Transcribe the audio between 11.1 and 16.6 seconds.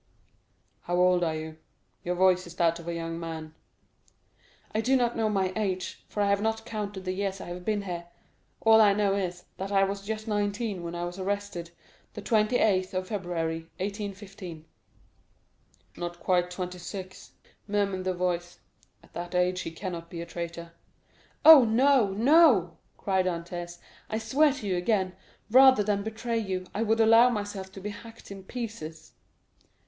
arrested, the 28th of February, 1815." "Not quite